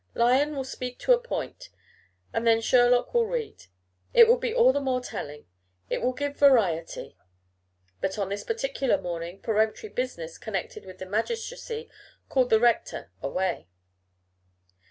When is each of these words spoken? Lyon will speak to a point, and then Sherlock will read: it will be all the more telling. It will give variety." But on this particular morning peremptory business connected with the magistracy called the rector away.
Lyon 0.15 0.55
will 0.55 0.63
speak 0.63 0.97
to 0.97 1.13
a 1.13 1.19
point, 1.19 1.69
and 2.33 2.47
then 2.47 2.59
Sherlock 2.59 3.13
will 3.13 3.27
read: 3.27 3.65
it 4.15 4.27
will 4.27 4.39
be 4.39 4.51
all 4.51 4.73
the 4.73 4.81
more 4.81 4.99
telling. 4.99 5.45
It 5.91 6.01
will 6.01 6.13
give 6.13 6.37
variety." 6.37 7.15
But 7.99 8.17
on 8.17 8.29
this 8.29 8.43
particular 8.43 8.99
morning 8.99 9.43
peremptory 9.43 9.93
business 9.93 10.39
connected 10.39 10.85
with 10.87 10.97
the 10.97 11.05
magistracy 11.05 11.87
called 12.29 12.49
the 12.49 12.59
rector 12.59 13.11
away. 13.21 13.67